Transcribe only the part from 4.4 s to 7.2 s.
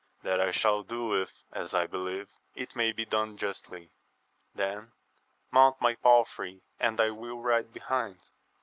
Then mount my palfrey, and I